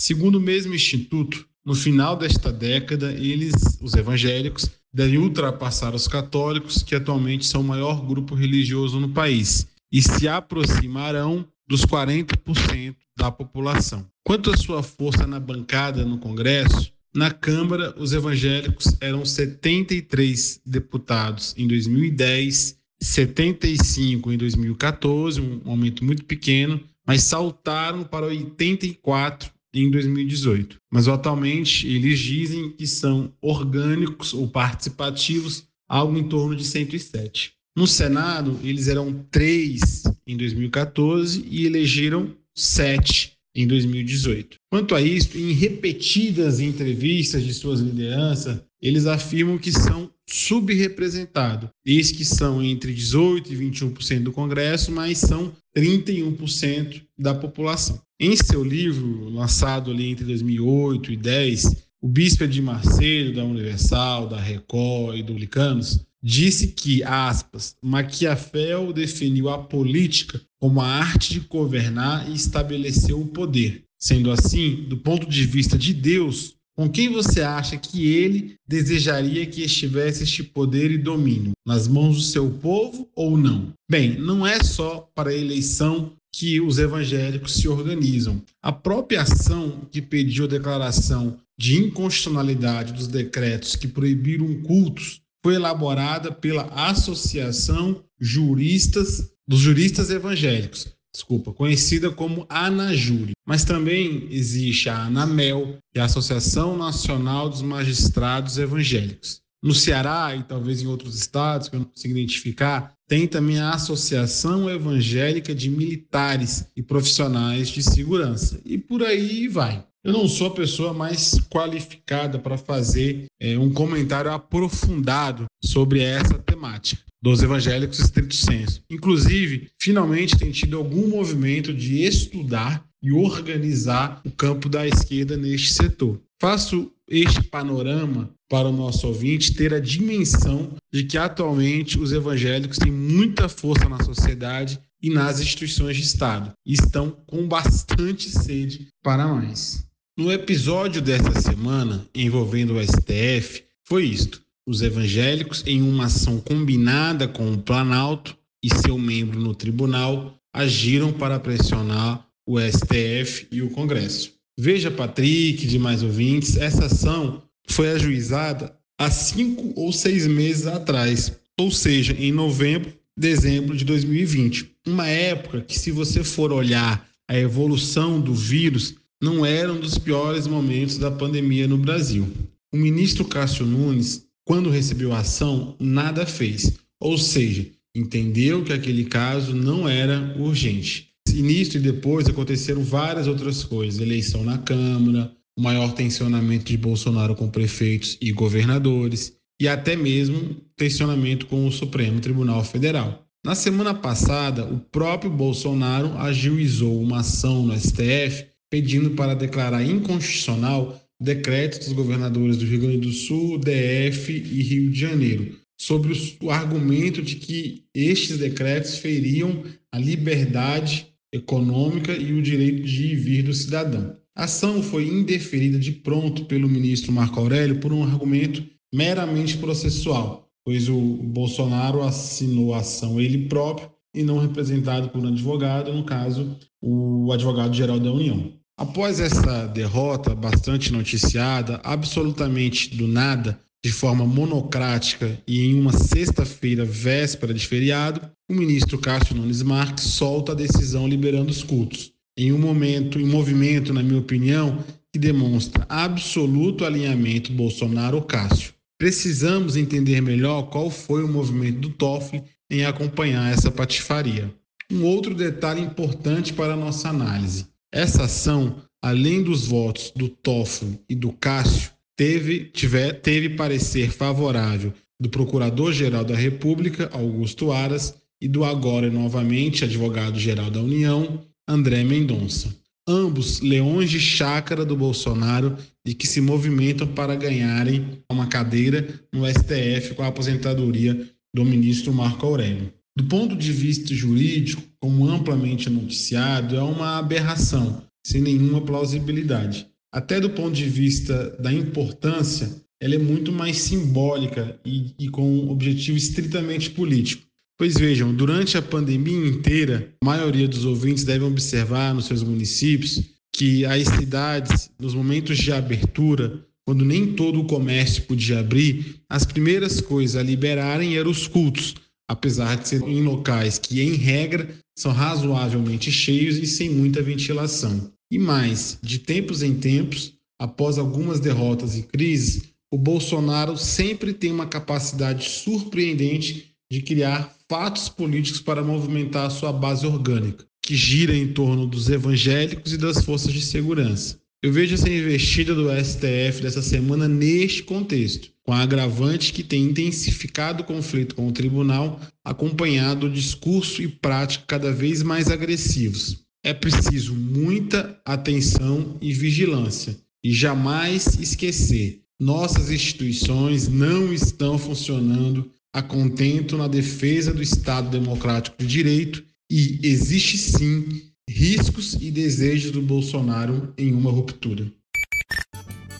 Segundo 0.00 0.36
o 0.36 0.40
mesmo 0.40 0.74
instituto, 0.74 1.46
no 1.62 1.74
final 1.74 2.16
desta 2.16 2.50
década, 2.50 3.12
eles, 3.12 3.52
os 3.82 3.92
evangélicos, 3.92 4.66
devem 4.90 5.18
ultrapassar 5.18 5.94
os 5.94 6.08
católicos, 6.08 6.82
que 6.82 6.94
atualmente 6.94 7.44
são 7.44 7.60
o 7.60 7.64
maior 7.64 8.02
grupo 8.06 8.34
religioso 8.34 8.98
no 8.98 9.10
país, 9.10 9.66
e 9.92 10.00
se 10.00 10.26
aproximarão 10.26 11.46
dos 11.68 11.84
40% 11.84 12.96
da 13.14 13.30
população. 13.30 14.06
Quanto 14.24 14.50
à 14.50 14.56
sua 14.56 14.82
força 14.82 15.26
na 15.26 15.38
bancada 15.38 16.02
no 16.02 16.16
Congresso, 16.16 16.90
na 17.14 17.30
Câmara, 17.30 17.94
os 17.98 18.14
evangélicos 18.14 18.96
eram 19.02 19.26
73 19.26 20.62
deputados 20.64 21.54
em 21.58 21.68
2010, 21.68 22.74
75 23.02 24.32
em 24.32 24.38
2014, 24.38 25.42
um 25.42 25.60
aumento 25.66 26.02
muito 26.02 26.24
pequeno, 26.24 26.80
mas 27.06 27.22
saltaram 27.22 28.02
para 28.02 28.24
84 28.24 29.59
em 29.74 29.90
2018. 29.90 30.76
Mas 30.92 31.08
atualmente 31.08 31.86
eles 31.86 32.18
dizem 32.18 32.70
que 32.70 32.86
são 32.86 33.32
orgânicos 33.40 34.34
ou 34.34 34.48
participativos, 34.48 35.64
algo 35.88 36.16
em 36.18 36.28
torno 36.28 36.54
de 36.54 36.64
107. 36.64 37.52
No 37.76 37.86
Senado, 37.86 38.58
eles 38.62 38.88
eram 38.88 39.24
três 39.30 40.02
em 40.26 40.36
2014 40.36 41.44
e 41.48 41.66
elegeram 41.66 42.34
sete 42.54 43.32
em 43.54 43.66
2018. 43.66 44.56
Quanto 44.70 44.94
a 44.94 45.02
isso, 45.02 45.36
em 45.38 45.52
repetidas 45.52 46.60
entrevistas 46.60 47.44
de 47.44 47.54
suas 47.54 47.80
lideranças, 47.80 48.62
eles 48.80 49.06
afirmam 49.06 49.58
que 49.58 49.72
são 49.72 50.10
subrepresentados. 50.30 51.68
Eis 51.84 52.12
que 52.12 52.24
são 52.24 52.62
entre 52.62 52.94
18% 52.94 53.50
e 53.50 53.56
21% 53.56 54.22
do 54.22 54.32
Congresso, 54.32 54.92
mas 54.92 55.18
são 55.18 55.52
31% 55.76 57.02
da 57.18 57.34
população. 57.34 58.00
Em 58.18 58.36
seu 58.36 58.62
livro, 58.62 59.28
lançado 59.30 59.90
ali 59.90 60.08
entre 60.08 60.24
2008 60.24 61.12
e 61.12 61.16
2010, 61.16 61.76
o 62.02 62.08
bispo 62.08 62.46
de 62.46 62.62
Marcelo, 62.62 63.34
da 63.34 63.44
Universal, 63.44 64.28
da 64.28 64.40
Record 64.40 65.18
e 65.18 65.22
do 65.22 65.34
Licanos, 65.34 66.00
disse 66.22 66.68
que, 66.68 67.02
aspas, 67.02 67.76
Maquiavel 67.82 68.92
definiu 68.92 69.48
a 69.48 69.58
política 69.58 70.40
como 70.58 70.80
a 70.80 70.86
arte 70.86 71.34
de 71.34 71.40
governar 71.40 72.28
e 72.30 72.34
estabeleceu 72.34 73.20
o 73.20 73.26
poder. 73.26 73.84
Sendo 73.98 74.30
assim, 74.30 74.86
do 74.88 74.96
ponto 74.96 75.28
de 75.28 75.44
vista 75.44 75.76
de 75.76 75.92
Deus, 75.92 76.54
com 76.80 76.88
quem 76.88 77.10
você 77.10 77.42
acha 77.42 77.76
que 77.76 78.10
ele 78.10 78.54
desejaria 78.66 79.44
que 79.44 79.62
estivesse 79.62 80.22
este 80.22 80.42
poder 80.42 80.90
e 80.90 80.96
domínio? 80.96 81.52
Nas 81.66 81.86
mãos 81.86 82.16
do 82.16 82.22
seu 82.22 82.48
povo 82.48 83.06
ou 83.14 83.36
não? 83.36 83.74
Bem, 83.86 84.18
não 84.18 84.46
é 84.46 84.62
só 84.62 85.06
para 85.14 85.28
a 85.28 85.36
eleição 85.36 86.14
que 86.34 86.58
os 86.58 86.78
evangélicos 86.78 87.52
se 87.52 87.68
organizam. 87.68 88.40
A 88.62 88.72
própria 88.72 89.20
ação 89.20 89.82
que 89.92 90.00
pediu 90.00 90.46
a 90.46 90.48
declaração 90.48 91.36
de 91.58 91.76
inconstitucionalidade 91.76 92.94
dos 92.94 93.08
decretos 93.08 93.76
que 93.76 93.86
proibiram 93.86 94.62
cultos 94.62 95.20
foi 95.44 95.56
elaborada 95.56 96.32
pela 96.32 96.62
Associação 96.62 98.02
Juristas 98.18 99.30
dos 99.46 99.60
Juristas 99.60 100.08
Evangélicos, 100.08 100.88
desculpa, 101.12 101.52
conhecida 101.52 102.10
como 102.10 102.46
ANAJURI. 102.48 103.32
Mas 103.46 103.64
também 103.64 104.28
existe 104.30 104.88
a 104.88 105.04
ANAMEL, 105.04 105.78
que 105.92 105.98
é 105.98 106.02
a 106.02 106.06
Associação 106.06 106.76
Nacional 106.76 107.48
dos 107.48 107.62
Magistrados 107.62 108.58
Evangélicos. 108.58 109.40
No 109.62 109.74
Ceará 109.74 110.34
e 110.34 110.42
talvez 110.42 110.80
em 110.80 110.86
outros 110.86 111.16
estados 111.16 111.68
que 111.68 111.76
eu 111.76 111.80
não 111.80 111.86
consigo 111.86 112.16
identificar, 112.16 112.94
tem 113.06 113.26
também 113.26 113.58
a 113.58 113.70
Associação 113.70 114.70
Evangélica 114.70 115.54
de 115.54 115.68
Militares 115.68 116.66
e 116.74 116.82
Profissionais 116.82 117.68
de 117.68 117.82
Segurança. 117.82 118.60
E 118.64 118.78
por 118.78 119.02
aí 119.02 119.48
vai. 119.48 119.84
Eu 120.02 120.14
não 120.14 120.26
sou 120.26 120.46
a 120.46 120.54
pessoa 120.54 120.94
mais 120.94 121.38
qualificada 121.50 122.38
para 122.38 122.56
fazer 122.56 123.26
é, 123.38 123.58
um 123.58 123.70
comentário 123.70 124.32
aprofundado 124.32 125.44
sobre 125.62 126.00
essa 126.00 126.38
temática 126.38 127.09
dos 127.22 127.42
evangélicos 127.42 127.98
estrito 127.98 128.34
senso. 128.34 128.82
Inclusive, 128.90 129.68
finalmente 129.78 130.38
tem 130.38 130.50
tido 130.50 130.76
algum 130.76 131.08
movimento 131.08 131.72
de 131.72 132.02
estudar 132.02 132.84
e 133.02 133.12
organizar 133.12 134.20
o 134.24 134.30
campo 134.30 134.68
da 134.68 134.86
esquerda 134.86 135.36
neste 135.36 135.72
setor. 135.72 136.20
Faço 136.40 136.90
este 137.08 137.42
panorama 137.42 138.30
para 138.48 138.68
o 138.68 138.72
nosso 138.72 139.06
ouvinte 139.06 139.54
ter 139.54 139.74
a 139.74 139.80
dimensão 139.80 140.74
de 140.92 141.04
que 141.04 141.18
atualmente 141.18 141.98
os 141.98 142.12
evangélicos 142.12 142.78
têm 142.78 142.90
muita 142.90 143.48
força 143.48 143.88
na 143.88 144.02
sociedade 144.02 144.80
e 145.02 145.10
nas 145.10 145.40
instituições 145.40 145.96
de 145.96 146.02
Estado 146.02 146.52
e 146.64 146.74
estão 146.74 147.10
com 147.26 147.46
bastante 147.46 148.28
sede 148.30 148.88
para 149.02 149.26
mais. 149.26 149.84
No 150.16 150.30
episódio 150.30 151.00
desta 151.00 151.40
semana 151.40 152.06
envolvendo 152.14 152.74
o 152.74 152.82
STF, 152.82 153.64
foi 153.84 154.04
isto 154.04 154.42
os 154.66 154.82
evangélicos, 154.82 155.64
em 155.66 155.82
uma 155.82 156.06
ação 156.06 156.38
combinada 156.40 157.26
com 157.26 157.52
o 157.52 157.58
Planalto 157.58 158.36
e 158.62 158.68
seu 158.74 158.98
membro 158.98 159.40
no 159.40 159.54
tribunal, 159.54 160.34
agiram 160.54 161.12
para 161.12 161.40
pressionar 161.40 162.26
o 162.46 162.58
STF 162.60 163.46
e 163.50 163.62
o 163.62 163.70
Congresso. 163.70 164.34
Veja, 164.58 164.90
Patrick, 164.90 165.66
demais 165.66 166.02
ouvintes, 166.02 166.56
essa 166.56 166.86
ação 166.86 167.42
foi 167.68 167.90
ajuizada 167.90 168.76
há 168.98 169.10
cinco 169.10 169.72
ou 169.74 169.92
seis 169.92 170.26
meses 170.26 170.66
atrás, 170.66 171.32
ou 171.58 171.70
seja, 171.70 172.12
em 172.12 172.32
novembro, 172.32 172.92
dezembro 173.16 173.76
de 173.76 173.84
2020. 173.84 174.70
Uma 174.86 175.06
época 175.06 175.62
que, 175.62 175.78
se 175.78 175.90
você 175.90 176.22
for 176.22 176.52
olhar 176.52 177.08
a 177.28 177.38
evolução 177.38 178.20
do 178.20 178.34
vírus, 178.34 178.96
não 179.22 179.46
era 179.46 179.72
um 179.72 179.78
dos 179.78 179.96
piores 179.96 180.46
momentos 180.46 180.98
da 180.98 181.10
pandemia 181.10 181.68
no 181.68 181.78
Brasil. 181.78 182.28
O 182.72 182.76
ministro 182.76 183.24
Cássio 183.24 183.64
Nunes 183.64 184.26
quando 184.50 184.68
recebeu 184.68 185.12
a 185.12 185.20
ação, 185.20 185.76
nada 185.78 186.26
fez, 186.26 186.72
ou 187.00 187.16
seja, 187.16 187.64
entendeu 187.94 188.64
que 188.64 188.72
aquele 188.72 189.04
caso 189.04 189.54
não 189.54 189.88
era 189.88 190.34
urgente. 190.36 191.10
Nisso 191.32 191.76
e 191.76 191.80
depois 191.80 192.28
aconteceram 192.28 192.82
várias 192.82 193.28
outras 193.28 193.62
coisas: 193.62 194.00
eleição 194.00 194.42
na 194.42 194.58
Câmara, 194.58 195.30
o 195.56 195.62
maior 195.62 195.92
tensionamento 195.92 196.64
de 196.64 196.76
Bolsonaro 196.76 197.36
com 197.36 197.48
prefeitos 197.48 198.18
e 198.20 198.32
governadores, 198.32 199.36
e 199.62 199.68
até 199.68 199.94
mesmo 199.94 200.56
tensionamento 200.76 201.46
com 201.46 201.64
o 201.64 201.70
Supremo 201.70 202.18
Tribunal 202.18 202.64
Federal. 202.64 203.24
Na 203.46 203.54
semana 203.54 203.94
passada, 203.94 204.64
o 204.64 204.80
próprio 204.80 205.30
Bolsonaro 205.30 206.18
ajuizou 206.18 207.00
uma 207.00 207.20
ação 207.20 207.64
no 207.64 207.78
STF 207.78 208.46
pedindo 208.68 209.10
para 209.10 209.34
declarar 209.34 209.84
inconstitucional 209.84 211.00
decretos 211.20 211.80
dos 211.80 211.92
governadores 211.92 212.56
do 212.56 212.64
Rio 212.64 212.80
Grande 212.80 212.98
do 212.98 213.12
Sul, 213.12 213.58
DF 213.58 214.32
e 214.32 214.62
Rio 214.62 214.90
de 214.90 214.98
Janeiro, 214.98 215.56
sobre 215.78 216.12
o 216.42 216.50
argumento 216.50 217.20
de 217.22 217.36
que 217.36 217.84
estes 217.94 218.38
decretos 218.38 218.96
feriam 218.96 219.62
a 219.92 219.98
liberdade 219.98 221.06
econômica 221.32 222.12
e 222.12 222.32
o 222.32 222.42
direito 222.42 222.82
de 222.82 223.04
ir 223.04 223.12
e 223.12 223.16
vir 223.16 223.42
do 223.42 223.54
cidadão. 223.54 224.16
A 224.34 224.44
ação 224.44 224.82
foi 224.82 225.06
indeferida 225.06 225.78
de 225.78 225.92
pronto 225.92 226.44
pelo 226.46 226.68
ministro 226.68 227.12
Marco 227.12 227.38
Aurélio 227.38 227.80
por 227.80 227.92
um 227.92 228.02
argumento 228.02 228.64
meramente 228.92 229.58
processual, 229.58 230.48
pois 230.64 230.88
o 230.88 230.98
Bolsonaro 230.98 232.02
assinou 232.02 232.74
a 232.74 232.78
ação 232.78 233.20
ele 233.20 233.46
próprio 233.46 233.90
e 234.14 234.22
não 234.22 234.38
representado 234.38 235.08
por 235.10 235.20
um 235.20 235.28
advogado, 235.28 235.92
no 235.92 236.04
caso, 236.04 236.56
o 236.82 237.32
advogado-geral 237.32 238.00
da 238.00 238.12
União. 238.12 238.59
Após 238.80 239.20
essa 239.20 239.66
derrota 239.66 240.34
bastante 240.34 240.90
noticiada, 240.90 241.78
absolutamente 241.84 242.96
do 242.96 243.06
nada, 243.06 243.60
de 243.84 243.92
forma 243.92 244.24
monocrática 244.24 245.38
e 245.46 245.66
em 245.66 245.78
uma 245.78 245.92
sexta-feira, 245.92 246.82
véspera 246.82 247.52
de 247.52 247.66
feriado, 247.66 248.22
o 248.50 248.54
ministro 248.54 248.96
Cássio 248.96 249.36
Nunes 249.36 249.62
Marques 249.62 250.04
solta 250.04 250.52
a 250.52 250.54
decisão 250.54 251.06
liberando 251.06 251.50
os 251.50 251.62
cultos. 251.62 252.12
Em 252.38 252.54
um 252.54 252.58
momento, 252.58 253.20
em 253.20 253.24
um 253.24 253.30
movimento, 253.30 253.92
na 253.92 254.02
minha 254.02 254.18
opinião, 254.18 254.82
que 255.12 255.18
demonstra 255.18 255.84
absoluto 255.86 256.86
alinhamento 256.86 257.52
Bolsonaro-Cássio. 257.52 258.72
Precisamos 258.98 259.76
entender 259.76 260.22
melhor 260.22 260.70
qual 260.70 260.88
foi 260.88 261.22
o 261.22 261.28
movimento 261.28 261.80
do 261.80 261.90
Toffoli 261.90 262.42
em 262.70 262.86
acompanhar 262.86 263.52
essa 263.52 263.70
patifaria. 263.70 264.50
Um 264.90 265.04
outro 265.04 265.34
detalhe 265.34 265.82
importante 265.82 266.54
para 266.54 266.72
a 266.72 266.76
nossa 266.78 267.10
análise. 267.10 267.66
Essa 267.92 268.24
ação, 268.24 268.76
além 269.02 269.42
dos 269.42 269.66
votos 269.66 270.12
do 270.14 270.28
Toffoli 270.28 271.00
e 271.08 271.14
do 271.14 271.32
Cássio, 271.32 271.90
teve, 272.16 272.66
tiver, 272.66 273.14
teve 273.14 273.50
parecer 273.50 274.12
favorável 274.12 274.92
do 275.18 275.28
Procurador-Geral 275.28 276.24
da 276.24 276.36
República, 276.36 277.10
Augusto 277.12 277.72
Aras, 277.72 278.14
e 278.40 278.48
do 278.48 278.64
agora 278.64 279.10
novamente 279.10 279.84
advogado-geral 279.84 280.70
da 280.70 280.80
União, 280.80 281.44
André 281.68 282.02
Mendonça. 282.04 282.74
Ambos 283.06 283.60
leões 283.60 284.08
de 284.08 284.20
chácara 284.20 284.84
do 284.84 284.96
Bolsonaro 284.96 285.76
e 286.06 286.14
que 286.14 286.26
se 286.26 286.40
movimentam 286.40 287.08
para 287.08 287.34
ganharem 287.34 288.22
uma 288.30 288.46
cadeira 288.46 289.20
no 289.32 289.46
STF 289.46 290.14
com 290.14 290.22
a 290.22 290.28
aposentadoria 290.28 291.28
do 291.52 291.64
ministro 291.64 292.14
Marco 292.14 292.46
Aurélio. 292.46 292.92
Do 293.16 293.24
ponto 293.24 293.56
de 293.56 293.72
vista 293.72 294.14
jurídico, 294.14 294.82
como 295.00 295.28
amplamente 295.28 295.90
noticiado, 295.90 296.76
é 296.76 296.82
uma 296.82 297.18
aberração, 297.18 298.02
sem 298.24 298.40
nenhuma 298.40 298.80
plausibilidade. 298.80 299.86
Até 300.12 300.40
do 300.40 300.50
ponto 300.50 300.72
de 300.72 300.88
vista 300.88 301.50
da 301.60 301.72
importância, 301.72 302.70
ela 303.00 303.14
é 303.14 303.18
muito 303.18 303.50
mais 303.50 303.78
simbólica 303.78 304.78
e, 304.84 305.14
e 305.18 305.28
com 305.28 305.42
um 305.42 305.70
objetivo 305.70 306.18
estritamente 306.18 306.90
político. 306.90 307.42
Pois 307.78 307.94
vejam, 307.94 308.34
durante 308.34 308.76
a 308.76 308.82
pandemia 308.82 309.48
inteira, 309.48 310.12
a 310.22 310.26
maioria 310.26 310.68
dos 310.68 310.84
ouvintes 310.84 311.24
devem 311.24 311.48
observar 311.48 312.14
nos 312.14 312.26
seus 312.26 312.42
municípios 312.42 313.22
que 313.52 313.86
as 313.86 314.06
cidades, 314.06 314.90
nos 314.98 315.14
momentos 315.14 315.56
de 315.56 315.72
abertura, 315.72 316.64
quando 316.86 317.04
nem 317.04 317.32
todo 317.32 317.60
o 317.60 317.66
comércio 317.66 318.24
podia 318.24 318.60
abrir, 318.60 319.16
as 319.28 319.46
primeiras 319.46 320.00
coisas 320.00 320.36
a 320.36 320.42
liberarem 320.42 321.16
eram 321.16 321.30
os 321.30 321.46
cultos, 321.46 321.94
apesar 322.30 322.76
de 322.76 322.88
ser 322.88 323.02
em 323.02 323.24
locais 323.24 323.76
que, 323.76 324.00
em 324.00 324.14
regra, 324.14 324.72
são 324.96 325.10
razoavelmente 325.10 326.12
cheios 326.12 326.58
e 326.58 326.66
sem 326.66 326.88
muita 326.88 327.20
ventilação. 327.20 328.08
E 328.30 328.38
mais, 328.38 328.96
de 329.02 329.18
tempos 329.18 329.64
em 329.64 329.74
tempos, 329.74 330.34
após 330.56 330.96
algumas 330.96 331.40
derrotas 331.40 331.96
e 331.98 332.04
crises, 332.04 332.62
o 332.88 332.96
Bolsonaro 332.96 333.76
sempre 333.76 334.32
tem 334.32 334.52
uma 334.52 334.66
capacidade 334.66 335.48
surpreendente 335.48 336.72
de 336.88 337.02
criar 337.02 337.52
fatos 337.68 338.08
políticos 338.08 338.60
para 338.60 338.84
movimentar 338.84 339.46
a 339.46 339.50
sua 339.50 339.72
base 339.72 340.06
orgânica, 340.06 340.64
que 340.84 340.94
gira 340.94 341.36
em 341.36 341.48
torno 341.48 341.84
dos 341.84 342.08
evangélicos 342.08 342.92
e 342.92 342.96
das 342.96 343.24
forças 343.24 343.52
de 343.52 343.60
segurança. 343.60 344.38
Eu 344.62 344.72
vejo 344.72 344.94
essa 344.94 345.10
investida 345.10 345.74
do 345.74 345.88
STF 345.90 346.62
dessa 346.62 346.82
semana 346.82 347.26
neste 347.26 347.82
contexto, 347.82 348.52
com 348.70 348.74
a 348.74 348.82
agravante 348.82 349.52
que 349.52 349.64
tem 349.64 349.82
intensificado 349.82 350.84
o 350.84 350.86
conflito 350.86 351.34
com 351.34 351.48
o 351.48 351.52
tribunal, 351.52 352.20
acompanhado 352.44 353.28
do 353.28 353.34
discurso 353.34 354.00
e 354.00 354.06
prática 354.06 354.64
cada 354.64 354.92
vez 354.92 355.24
mais 355.24 355.50
agressivos. 355.50 356.44
É 356.62 356.72
preciso 356.72 357.34
muita 357.34 358.16
atenção 358.24 359.18
e 359.20 359.32
vigilância, 359.32 360.16
e 360.44 360.52
jamais 360.52 361.36
esquecer: 361.40 362.20
nossas 362.38 362.92
instituições 362.92 363.88
não 363.88 364.32
estão 364.32 364.78
funcionando 364.78 365.68
a 365.92 366.00
contento 366.00 366.76
na 366.76 366.86
defesa 366.86 367.52
do 367.52 367.60
Estado 367.60 368.08
Democrático 368.08 368.76
de 368.78 368.86
Direito 368.86 369.42
e 369.68 369.98
existe 370.04 370.56
sim 370.56 371.08
riscos 371.48 372.14
e 372.20 372.30
desejos 372.30 372.92
do 372.92 373.02
Bolsonaro 373.02 373.92
em 373.98 374.14
uma 374.14 374.30
ruptura. 374.30 374.92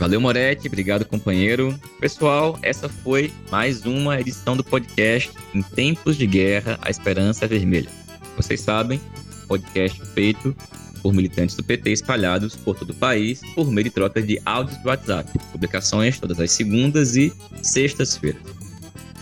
Valeu, 0.00 0.18
Moretti. 0.18 0.66
Obrigado, 0.66 1.04
companheiro. 1.04 1.78
Pessoal, 2.00 2.58
essa 2.62 2.88
foi 2.88 3.30
mais 3.50 3.84
uma 3.84 4.18
edição 4.18 4.56
do 4.56 4.64
podcast 4.64 5.30
Em 5.52 5.60
Tempos 5.60 6.16
de 6.16 6.26
Guerra, 6.26 6.78
a 6.80 6.88
Esperança 6.88 7.44
é 7.44 7.48
Vermelha. 7.48 7.90
Vocês 8.34 8.62
sabem, 8.62 8.98
podcast 9.46 10.00
feito 10.14 10.56
por 11.02 11.12
militantes 11.12 11.54
do 11.54 11.62
PT 11.62 11.90
espalhados 11.90 12.56
por 12.56 12.74
todo 12.78 12.90
o 12.90 12.94
país 12.94 13.42
por 13.54 13.70
meio 13.70 13.84
de 13.84 13.90
trocas 13.90 14.26
de 14.26 14.40
áudios 14.46 14.80
de 14.80 14.88
WhatsApp. 14.88 15.38
Publicações 15.52 16.18
todas 16.18 16.40
as 16.40 16.50
segundas 16.50 17.14
e 17.16 17.30
sextas-feiras. 17.62 18.40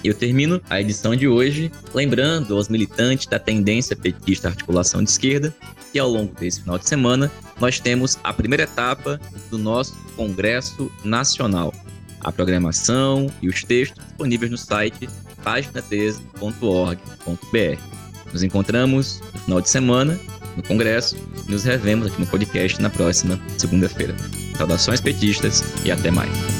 Eu 0.04 0.14
termino 0.14 0.62
a 0.70 0.80
edição 0.80 1.16
de 1.16 1.26
hoje 1.26 1.72
lembrando 1.92 2.54
aos 2.54 2.68
militantes 2.68 3.26
da 3.26 3.40
tendência 3.40 3.96
petista 3.96 4.46
articulação 4.46 5.02
de 5.02 5.10
esquerda 5.10 5.52
que 5.92 5.98
ao 5.98 6.08
longo 6.08 6.32
desse 6.36 6.60
final 6.60 6.78
de 6.78 6.88
semana 6.88 7.32
nós 7.60 7.80
temos 7.80 8.16
a 8.22 8.32
primeira 8.32 8.62
etapa 8.62 9.20
do 9.50 9.58
nosso 9.58 9.96
Congresso 10.18 10.92
Nacional. 11.04 11.72
A 12.20 12.32
programação 12.32 13.30
e 13.40 13.48
os 13.48 13.62
textos 13.62 14.04
disponíveis 14.04 14.50
no 14.50 14.58
site 14.58 15.08
página13.org.br. 15.44 17.80
Nos 18.32 18.42
encontramos 18.42 19.22
no 19.32 19.40
final 19.40 19.60
de 19.60 19.70
semana 19.70 20.18
no 20.56 20.62
Congresso 20.64 21.16
e 21.46 21.50
nos 21.50 21.62
revemos 21.62 22.08
aqui 22.08 22.20
no 22.20 22.26
podcast 22.26 22.82
na 22.82 22.90
próxima 22.90 23.38
segunda-feira. 23.56 24.16
Saudações 24.56 25.00
petistas 25.00 25.62
e 25.84 25.92
até 25.92 26.10
mais. 26.10 26.57